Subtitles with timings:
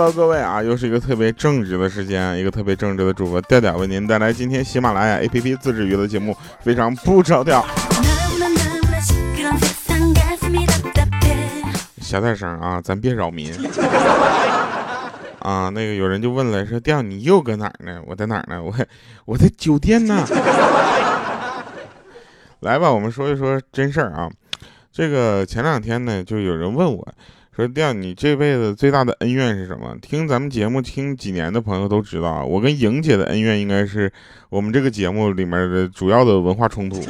[0.00, 7.62] ，Hello，各位啊，又是一个特别正直的时间，一个特别正直的主播调调为您带来今天喜马拉雅 APP 自制娱乐节目，非常不着调。
[12.00, 13.52] 小点声啊，咱别扰民。
[15.40, 18.00] 啊，那个有人就问了，说调你又搁哪儿呢？
[18.06, 18.62] 我在哪儿呢？
[18.62, 18.74] 我
[19.26, 20.26] 我在酒店呢。
[22.60, 24.30] 来吧，我们说一说真事儿啊。
[24.90, 27.06] 这个前两天呢，就有人问我，
[27.54, 29.96] 说调你这辈子最大的恩怨是什么？
[30.00, 34.10] 听咱们节目听几年的朋友都知道啊，我跟莹姐的恩怨应该是
[34.48, 37.00] 我们这个节目里面的主要的文化冲突。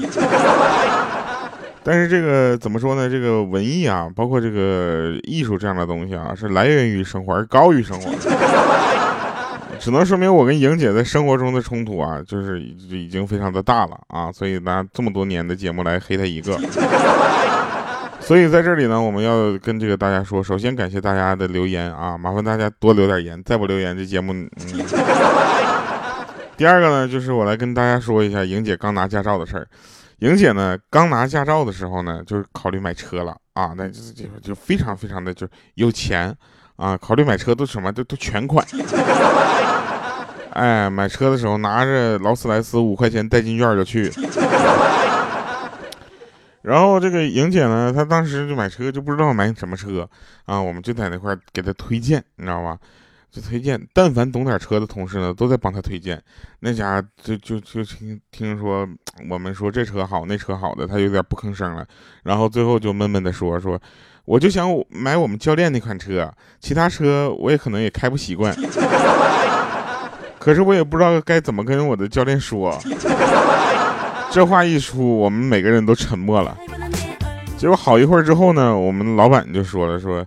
[1.82, 3.08] 但是这个怎么说呢？
[3.08, 8.10] 这个文艺啊，包括这个艺术这样的东西啊，是来源于生活而高于生活。
[9.78, 16.58] 只能说明我跟莹姐在生活中的冲突啊，就是已经非常的大了啊，所以拿这么多年的节目来黑她一个。
[18.30, 24.48] 所以在这里呢，我们要跟这个大家说，首先感谢大家的留言啊，麻烦大家多留点言，再不留言这节目，嗯。
[26.56, 29.66] 第二个呢，就是我来跟大家说一下莹姐刚拿驾照的事儿。
[30.20, 36.32] 莹姐呢，刚拿驾照的时候呢，就是考虑买车了啊，那就就就非常非常的就有钱
[36.76, 38.64] 啊，考虑买车都什么都都全款。
[40.54, 44.08] 哎，买车的时候拿着劳斯莱斯五块钱代金券就去。
[46.62, 50.08] 然后这个莹姐呢，她当时就买车就不知道买什么车
[50.44, 52.78] 啊，我们就在那块给她推荐，你知道吧？
[53.30, 56.20] 就推荐，但凡懂点车的同事呢，都在帮她推荐。
[56.58, 58.84] 那家就就就听听说
[59.28, 61.86] 我们说这车好那车好的，他有点不吭声了。
[62.24, 63.80] 然后最后就闷闷的说说，
[64.24, 68.52] 我就想买我们教练那款车，其他车我也可能也开不习惯。
[70.40, 72.76] 可是我也不知道该怎么跟我的教练说。
[74.30, 76.56] 这话一出，我们每个人都沉默了。
[77.58, 80.24] 结果好一会儿之后呢，我们老板就说了说。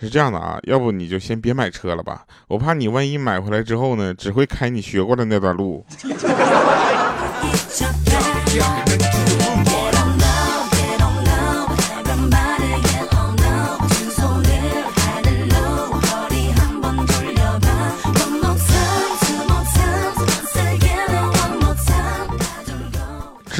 [0.00, 5.86] 是这样的啊，要不你就先别买车了吧，我怕你万一买回来之后呢，只会开你学过的那段路。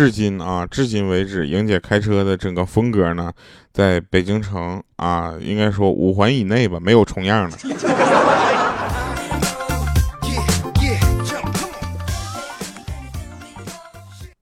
[0.03, 3.31] 至今啊，至今为止，莹姐开车的整个风格呢，
[3.73, 7.57] 在北京城啊，应该说五环以内吧，没有重样的。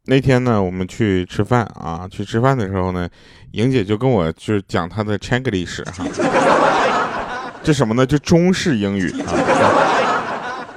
[0.06, 3.06] 那天呢，我们去吃饭啊，去吃饭的时候呢，
[3.52, 6.06] 莹姐就跟我就是讲她的 Chinglish 哈，
[7.62, 8.06] 这什么呢？
[8.06, 9.99] 就中式英语啊。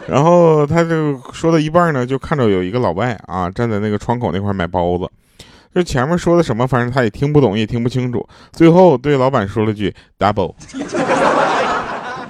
[0.07, 5.09] 然后他就说到一半呢，就看到有一个老外啊站在那个窗口那块买包子，
[5.73, 8.27] 就前面说的什么，反正他也听不懂，也听不清楚。
[8.51, 10.53] 最后对老板说了句 “double”。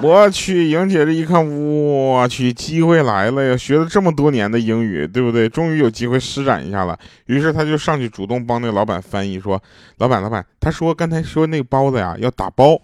[0.02, 3.56] 我去，莹姐这一看，我去，机会来了呀！
[3.56, 5.48] 学了这么多年的英语，对不对？
[5.48, 6.98] 终于有机会施展一下了。
[7.28, 9.62] 于是他就上去主动帮那个老板翻译，说
[10.00, 12.78] ：“老板，老板，他说刚才说那个包子呀要打包。”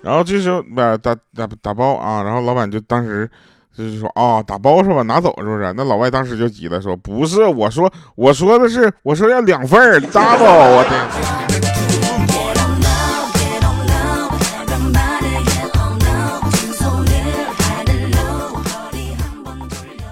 [0.00, 3.28] 然后这时候把打打打包啊，然后老板就当时
[3.76, 5.02] 就是说啊，打包是吧？
[5.02, 5.72] 拿走是不是？
[5.76, 10.90] 那老外当时就急了，说不是，我说我说的是，我说要两份 double，我的。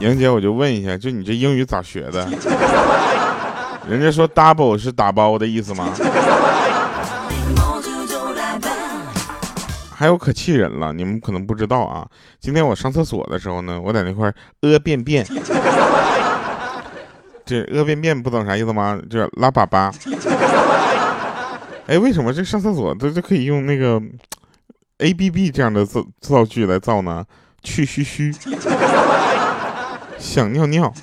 [0.01, 2.29] 莹姐，我就问一下，就你这英语咋学的？
[3.89, 5.89] 人家说 double 是打包的意思吗？
[9.97, 12.07] 还有可气人了，你们可能不知道啊。
[12.39, 14.31] 今天我上厕所的时候呢，我在那块
[14.61, 15.25] 屙便便。
[17.47, 19.01] 这屙便便不懂啥意思吗？
[19.09, 19.91] 就是拉粑粑。
[21.87, 23.99] 哎，为什么这上厕所都都可以用那个
[24.99, 27.25] A B B 这样的造造句来造呢？
[27.63, 28.31] 去嘘嘘，
[30.21, 30.93] 想尿尿。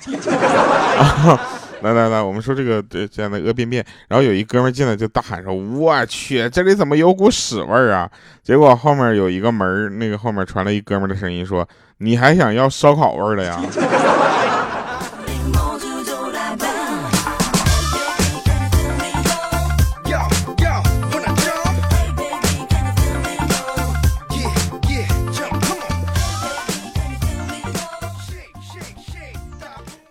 [1.84, 8.10] 来来来，我们说这个这样的恶便便，然后有一哥们进来就大喊说：“我去，这里怎么有股屎味儿啊？”
[8.42, 11.68] 结果后面有一个门那个后面传来一哥们的声音说
[12.00, 13.60] ：“你还想要烧烤味儿的呀？”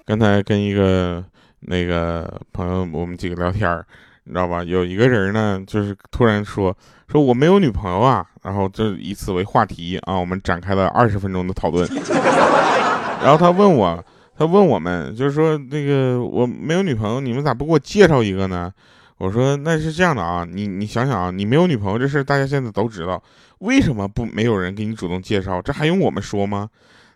[0.05, 1.25] 刚才跟一个。
[1.65, 3.85] 那个朋友，我们几个聊天儿，
[4.25, 4.63] 你知道吧？
[4.63, 6.75] 有一个人呢，就是突然说
[7.07, 11.87] 说我没有女朋友啊，然后就以此为话题啊，我们展开了二十分钟的讨论。
[13.23, 14.03] 然后他问我，
[14.37, 18.71] 他问我们，就是说那个我没有女朋友，你们咋不给我介绍一个呢？
[19.17, 23.21] 我说那是这样的啊，你你想想啊，你没有女朋友这事大家现在都知道，
[23.59, 25.61] 为什么不没有人给你主动介绍？
[25.61, 26.69] 这还用我们说吗？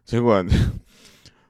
[0.06, 0.42] 结果，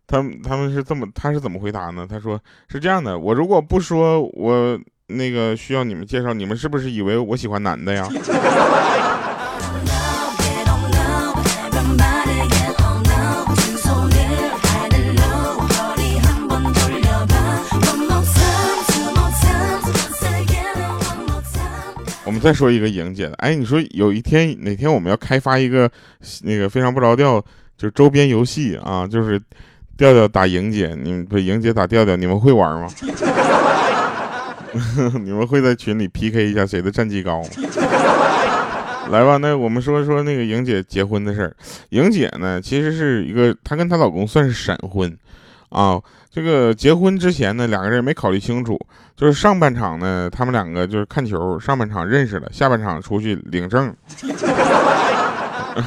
[0.08, 2.08] 他们他们是这么他是怎么回答呢？
[2.10, 8.08] 他说是这样的，我如果不说我那个需要你们介绍，你们是不是以为我喜欢男的呀？
[22.24, 25.90] 我们再说一个莹姐的，哎，你说有一天哪天我们要开发一个
[26.44, 27.42] 那个非常不着调，
[27.78, 29.42] 就是周边游戏啊，就是
[29.98, 32.88] 调调打莹姐，你们不莹姐打调调，你们会玩吗？
[35.24, 37.50] 你们会在群里 PK 一下谁的战绩高吗？
[39.10, 41.56] 来吧，那我们说说那个莹姐结婚的事儿。
[41.90, 45.18] 莹姐呢，其实是一个她跟她老公算是闪婚
[45.70, 46.00] 啊。
[46.30, 48.78] 这个结婚之前呢，两个人没考虑清楚，
[49.16, 53.88] 就是上半场呢，他们两个就是看球，上半场认识了，下半场出去领证。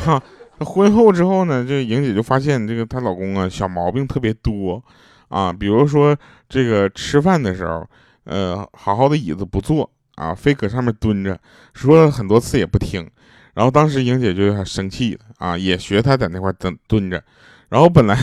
[0.06, 0.20] 啊，
[0.64, 4.82] 婚后之后呢，这莹姐就发现这个她老公啊小毛病特别多
[5.28, 6.16] 啊，比如说
[6.48, 7.86] 这个吃饭的时候，
[8.24, 11.38] 呃，好好的椅子不坐啊，非搁上面蹲着，
[11.74, 13.08] 说了很多次也不听，
[13.54, 17.22] 然后当时莹姐就有点生气了啊，也学他在那块蹲蹲着，
[17.68, 18.16] 然后本来。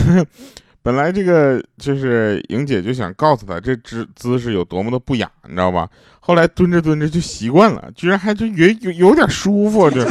[0.80, 5.86] 本来这个就是莹姐就想告诉他这姿姿势有多么的不雅，你知道吧？
[6.20, 10.02] 后来蹲着蹲着就习惯了，居然还就有有有点舒服，这。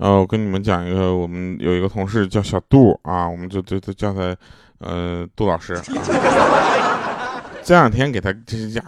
[0.00, 4.34] 呃，我跟你们讲一个，我们有一个同事叫小杜啊，我们就就就叫他。
[4.82, 5.78] 呃，杜老师，
[7.62, 8.82] 这两天给他这家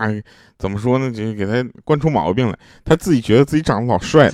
[0.57, 1.13] 怎么说呢？
[1.13, 2.59] 就给他惯出毛病来。
[2.83, 4.33] 他自己觉得自己长得老帅了，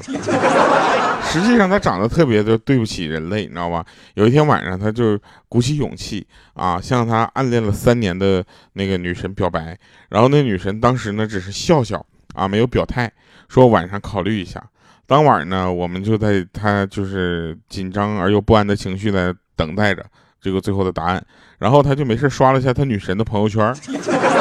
[1.24, 3.84] 实际上他长得特别的对不起人类，你知道吧？
[4.14, 8.44] 有一天晚上，他就鼓起勇气啊，向他暗恋了三年的
[8.74, 9.76] 那个女神表白。
[10.10, 13.10] 然后那女神当时呢，只是笑笑啊，没有表态，
[13.48, 14.62] 说晚上考虑一下。
[15.08, 20.04] 当晚呢，我们就在他就是紧张而又不安的情绪在等待着。
[20.40, 21.24] 这个最后的答案，
[21.58, 23.74] 然后他就没事刷了一下他女神的朋友圈，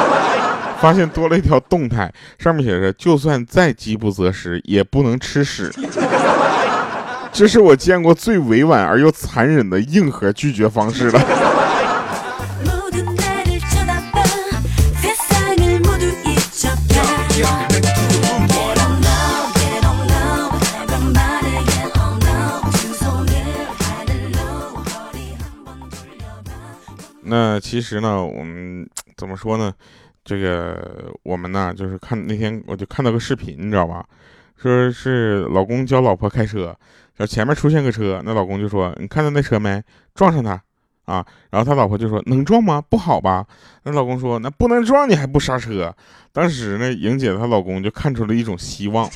[0.78, 5.72] 发现多了一条动态，上面写着：“就算再饥不择食，也不能吃屎。”
[7.32, 11.20] 这是我见过最委婉而又残忍的硬核拒绝方式了。
[27.68, 29.70] 其实呢，我们怎么说呢？
[30.24, 34.02] 这个我们呢，就是看那天我就看到个视频，你知道吧？
[34.56, 36.74] 说是老公教老婆开车，
[37.16, 39.82] 然后前面出现个车，那老公就说：“你看到那车没？
[40.14, 40.52] 撞上他
[41.04, 41.22] 啊！”
[41.52, 42.82] 然后他老婆就说：“能撞吗？
[42.88, 43.44] 不好吧？”
[43.84, 45.94] 那老公说：“那不能撞，你还不刹车？”
[46.32, 49.06] 当时呢，莹姐她老公就看出了一种希望，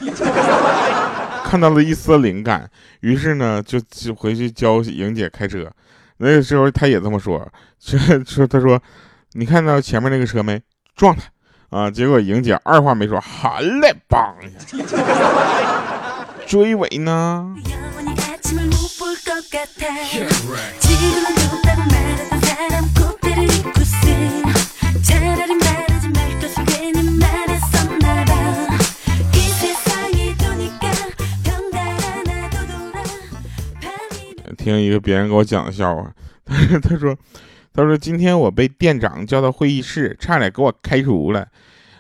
[1.43, 2.70] 看到了一丝灵感，
[3.00, 5.72] 于是呢，就就回去教莹姐开车。
[6.22, 7.46] 那个时候他也这么说，
[7.81, 8.81] 说说他说，
[9.32, 10.62] 你看到前面那个车没？
[10.94, 11.91] 撞他啊！
[11.91, 14.79] 结果莹姐二话没说，好嘞，帮一下，
[16.46, 17.52] 追尾呢。
[34.62, 36.08] 听一个别人给我讲的笑话，
[36.44, 37.16] 他 他说，
[37.74, 41.44] 他说今天我被店长叫到会议室，差点给我开除了。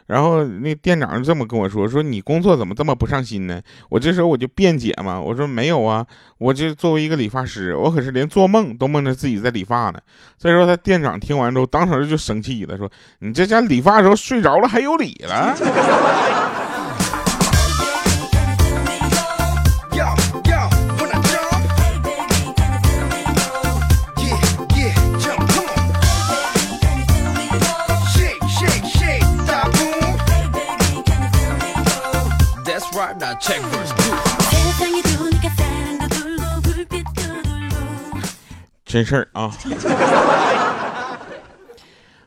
[0.06, 3.60] 然后那店长就这么跟我说，说你工作怎么这么不上心呢？
[3.88, 6.06] 我这时候我就辩解嘛，我说没有啊，
[6.38, 9.98] 我这作为一个理发师，我可是连做梦都梦着自己在理发呢。
[10.38, 12.90] 所以说他店长听完之后，当时就生气了，说
[13.20, 15.56] 你这家理发的时候睡着了还有理了。
[38.84, 39.50] 真事儿啊！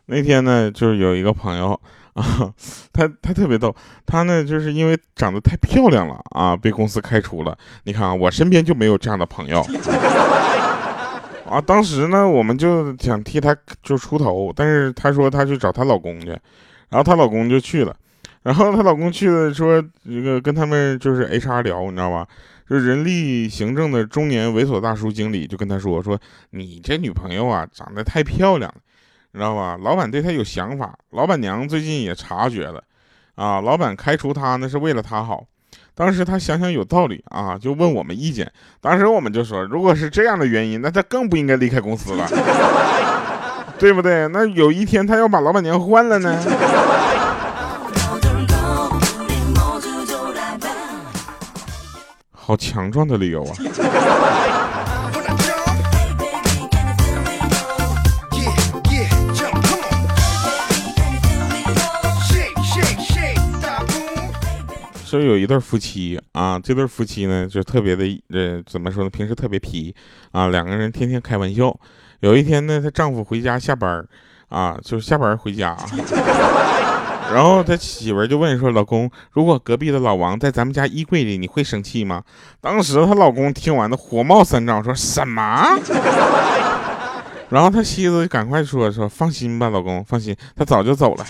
[0.07, 1.79] 那天呢，就是有一个朋友
[2.13, 2.51] 啊，
[2.91, 3.75] 他他特别逗，
[4.07, 7.55] 他呢就是因为长得太漂亮了啊，被公司开除了。
[7.83, 9.63] 你看啊，我身边就没有这样的朋友
[11.47, 11.61] 啊。
[11.61, 16.29] 当时呢，我们就想替他就出头，但是他说他去找她老公去，
[16.89, 17.95] 然后她老公就去了。
[18.45, 22.27] 然后她老公去了，说这个跟他们就是 HR 聊，你知道吧？
[22.69, 26.17] 就人力行政的中年猥琐大叔经理就跟他说说，
[26.51, 28.81] 你这女朋友啊长得太漂亮了，
[29.31, 29.77] 你知道吧？
[29.81, 32.83] 老板对她有想法，老板娘最近也察觉了，
[33.33, 35.43] 啊，老板开除她那是为了她好。
[35.95, 38.51] 当时他想想有道理啊，就问我们意见。
[38.81, 42.27] 当时我们就说，如果是这样的原因，那他更不应该离开公司了，
[43.79, 44.27] 对不对？
[44.27, 46.37] 那有一天他要把老板娘换了呢？
[52.47, 53.55] 好强壮的理由啊！
[65.03, 69.09] 说有一对夫妻啊，这对夫妻呢就特别的呃，怎么说呢？
[69.09, 69.95] 平时特别皮
[70.31, 71.75] 啊，两个人天天开玩笑。
[72.19, 74.05] 有一天呢，她丈夫回家下班
[74.49, 75.75] 啊，就下班回家。
[77.33, 82.23] 然后他媳妇就问说：“老公，如果隔壁的老王在咱们家衣柜里，你会生气吗？”
[82.61, 85.77] 当时她老公听完的火冒三丈，说什么？
[87.49, 91.25] 然后他妻子赶快说：“说放心吧，老公，放心，他早就走了。”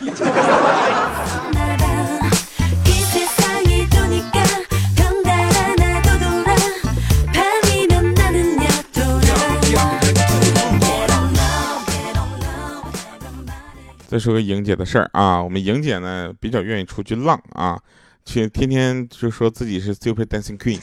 [14.15, 17.77] 再说个莹姐的事儿啊，我们莹姐呢比较愿意出去浪啊，
[18.23, 20.79] 去天天就说自己是 super dancing queen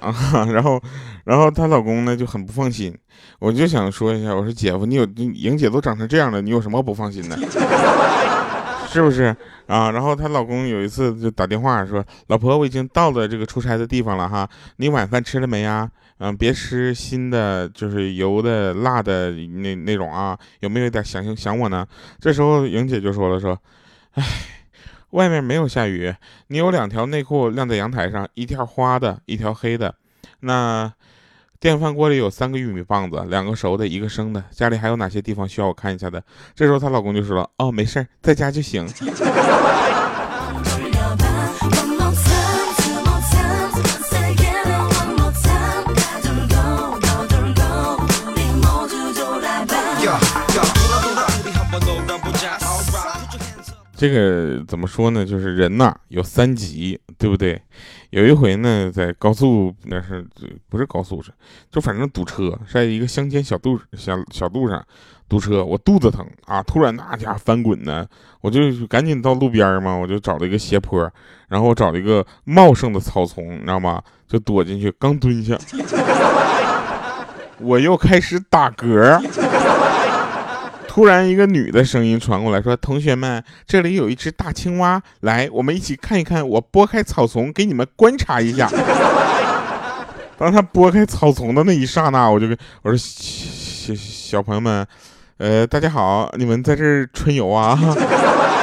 [0.00, 0.82] 啊， 然后，
[1.22, 2.92] 然后她老公呢就很不放心，
[3.38, 7.38] 我就想说一下，我说姐夫，你有莹姐都长成这样了，你有什么不放心的？
[8.90, 9.24] 是不是
[9.68, 9.92] 啊？
[9.92, 14.48] 然后她老公有一次就打电话说，老婆，我已经到了这个出差的地方了哈，
[14.78, 15.88] 你晚饭吃了没呀？
[16.18, 21.86] 嗯，别吃新的，就是油的、辣的那那种啊，有没有一点想想我呢？
[22.18, 23.60] 这时候莹姐就说了，说，
[24.12, 24.24] 哎，
[25.10, 26.14] 外面没有下雨，
[26.46, 29.94] 你有两条内裤晾在阳台上，一条花的，一条黑的。
[30.40, 30.90] 那
[31.60, 34.42] 电饭锅里有三个玉米棒子，两个熟的，一个生的。
[34.50, 36.22] 家里还有哪些地方需要我看一下的？
[36.54, 38.86] 这时候她老公就说了，哦，没事在家就行。
[53.96, 55.24] 这个怎么说呢？
[55.24, 57.60] 就是人呐，有三急，对不对？
[58.10, 60.24] 有一回呢，在高速那是
[60.68, 61.34] 不是高速上，
[61.70, 64.84] 就反正堵车，在一个乡间小路小小路上
[65.28, 66.62] 堵车，我肚子疼啊！
[66.62, 68.06] 突然那家翻滚呢，
[68.42, 71.10] 我就赶紧到路边嘛，我就找了一个斜坡，
[71.48, 74.02] 然后我找了一个茂盛的草丛，你知道吗？
[74.28, 75.58] 就躲进去，刚蹲下，
[77.58, 79.20] 我又开始打嗝。
[80.96, 86.48] 突然，一个女的声音传过来，说：“同学们，这里有一只大青蛙，来，我们一起看一看。
[86.48, 88.66] 我拨开草丛，给你们观察一下。”
[90.38, 94.86] 当他拨开草丛的那一刹那，我就跟我说：“小小朋友们，
[95.36, 97.78] 呃，大家好，你们在这儿春游啊？”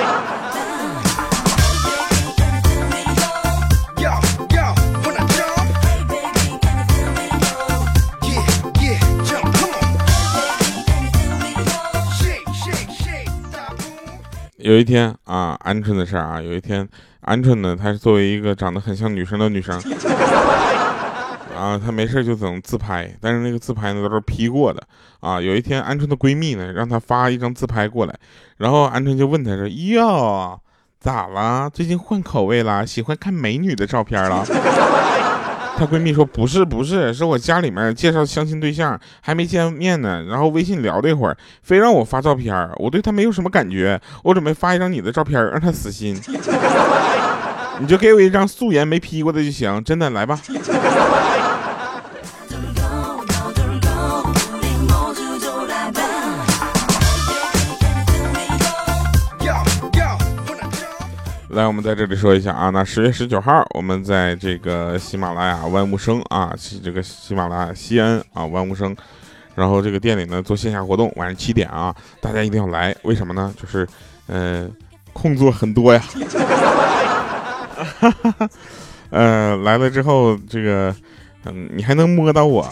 [14.64, 16.88] 有一天啊，鹌鹑的事儿啊，有一天，
[17.24, 19.78] 鹌鹑呢，她是作为一个长得很像女生的女生，
[21.54, 24.82] 啊，她没事就总自拍，但是那个自拍呢都是 P 过的
[25.20, 25.42] 啊。
[25.42, 28.16] 有一天，鹌鹑的闺蜜呢让她发一张自拍过来，
[28.56, 30.58] 然后鹌鹑就问她说：“哟，
[30.98, 31.70] 咋了？
[31.70, 34.46] 最近换口味了，喜欢看美女的照片了？”
[35.76, 40.24] 她闺蜜说：“不是，不是，是我家里面介绍相亲对象，还没见面呢。
[40.30, 44.00] 然后微信聊了一会儿，非让我发照片，我对她没有什么感觉。
[44.24, 46.16] 我准备发一张你的照片，让她死心。
[47.80, 50.40] 你就给我一张素颜没 P 过的就行，真的，来吧。”
[61.54, 66.52] 来，我们在这里说一下啊，那十月十九号，我们在这个喜马拉雅万物生啊，
[66.84, 68.96] 这个喜马拉雅西安啊万物生，
[69.54, 73.54] 然后这个店里呢做线下活动，晚上七点啊，大家一定要来，为什么呢？
[73.62, 73.88] 就是，
[74.26, 74.68] 呃，
[75.14, 76.02] 空座很多呀，
[79.12, 80.96] 呃，来了之后，这个，
[81.46, 82.68] 嗯，你还能摸到我，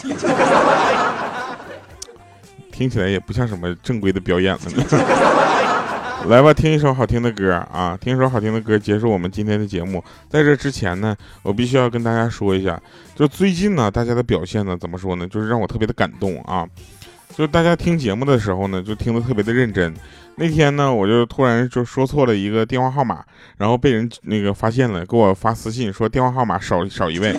[2.71, 4.83] 听起来也不像什么正规的表演了呢。
[6.27, 7.97] 来吧，听一首好听的歌啊！
[7.99, 10.01] 听一首好听的歌，结束我们今天的节目。
[10.29, 12.79] 在这之前呢，我必须要跟大家说一下，
[13.15, 15.27] 就最近呢，大家的表现呢，怎么说呢？
[15.27, 16.65] 就是让我特别的感动啊。
[17.35, 19.93] 就大家听节目的时候呢，就听得特别的认真。
[20.35, 23.23] 那天呢，我就突然就说错了一个电话号码，
[23.57, 27.35] 然后被人那个发现了，给我发私信说电话号码少少一位。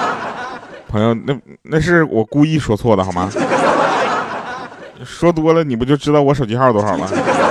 [0.88, 3.30] 朋友，那那是我故意说错的，好吗？
[5.04, 7.49] 说多了你不就知道我手机号多少了？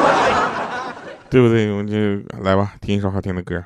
[1.31, 1.71] 对不对？
[1.71, 1.95] 我们就
[2.41, 3.63] 来吧听一首好听的歌。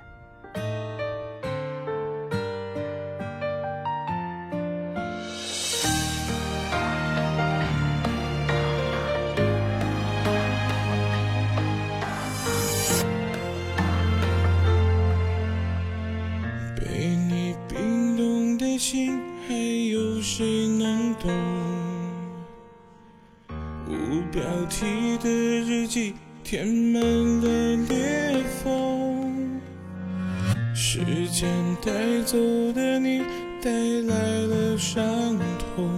[16.75, 19.53] 被你冰冻的心还
[19.89, 21.32] 有谁能懂？
[23.88, 26.13] 无标题的日记
[26.44, 29.62] 填满了裂缝，
[30.76, 31.00] 时
[31.32, 31.50] 间
[31.82, 32.38] 带走
[32.74, 33.22] 的你，
[33.62, 34.14] 带来
[34.48, 35.90] 了伤痛。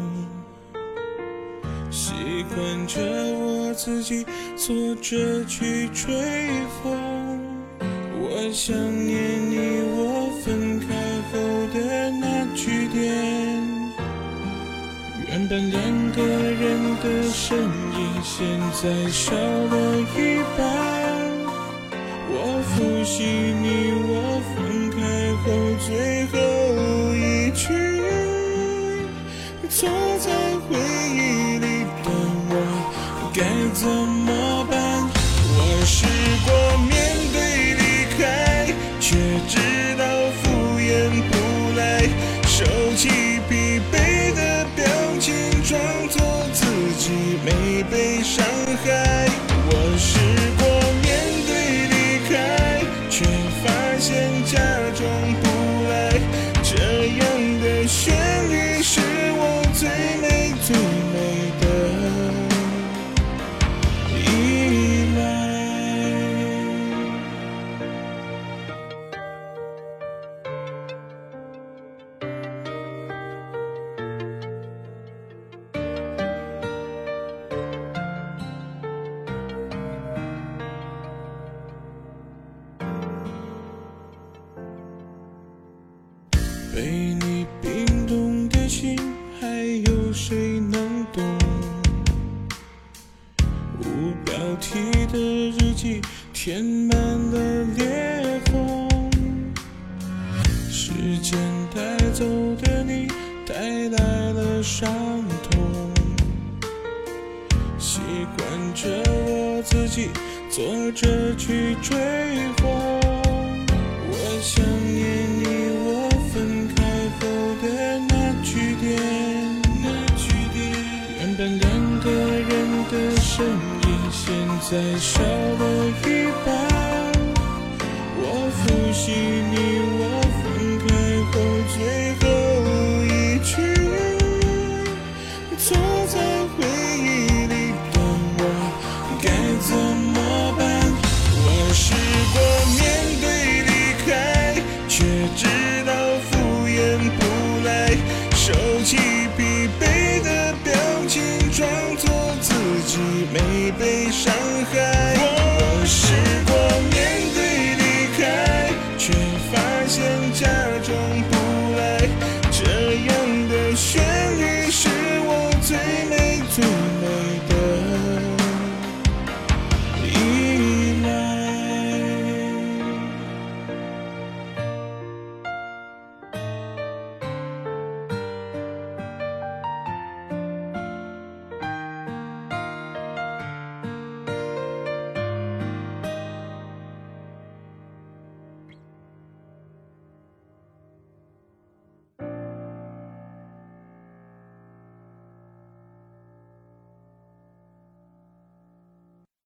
[1.90, 2.14] 习
[2.54, 3.02] 惯着
[3.40, 4.24] 我自己
[4.56, 6.14] 坐着去吹
[6.84, 7.40] 风，
[8.14, 9.45] 我想念
[15.48, 15.80] 但两
[16.12, 18.36] 个人的身影，现
[18.82, 20.60] 在少了一半。
[22.28, 22.34] 我
[22.66, 22.74] 复
[23.04, 23.14] 习
[23.62, 23.66] 你
[24.08, 24.10] 我
[24.56, 24.56] 分
[24.92, 24.96] 开
[25.44, 25.46] 后
[25.86, 25.88] 最
[26.32, 26.34] 后
[27.16, 27.20] 一
[27.52, 27.64] 句，
[29.70, 29.78] 坐
[30.18, 30.25] 在
[30.68, 30.70] 回
[31.14, 31.16] 忆
[31.60, 31.66] 里
[32.04, 32.06] 的
[32.50, 32.54] 我
[33.34, 33.40] 该
[33.74, 34.14] 怎么
[54.07, 54.75] 现在
[96.46, 96.75] 记，